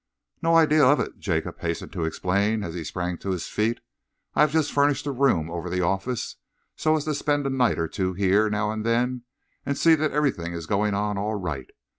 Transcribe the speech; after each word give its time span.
"No 0.41 0.55
idea 0.55 0.83
of 0.83 0.99
it," 0.99 1.19
Jacob 1.19 1.59
hastened 1.59 1.93
to 1.93 2.05
explain, 2.05 2.63
as 2.63 2.73
he 2.73 2.83
sprang 2.83 3.19
to 3.19 3.29
his 3.29 3.45
feet. 3.47 3.81
"I 4.33 4.41
have 4.41 4.51
just 4.51 4.73
furnished 4.73 5.05
a 5.05 5.11
room 5.11 5.51
over 5.51 5.69
the 5.69 5.83
office, 5.83 6.37
so 6.75 6.95
as 6.95 7.03
to 7.05 7.13
spend 7.13 7.45
a 7.45 7.51
night 7.51 7.77
or 7.77 7.87
two 7.87 8.13
here, 8.13 8.49
now 8.49 8.71
and 8.71 8.83
then, 8.83 9.25
and 9.63 9.77
see 9.77 9.93
that 9.93 10.11
everything 10.11 10.53
is 10.53 10.65
going 10.65 10.95
on 10.95 11.19
all 11.19 11.35
right. 11.35 11.69